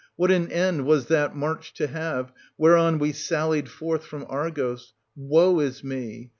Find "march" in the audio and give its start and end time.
1.35-1.75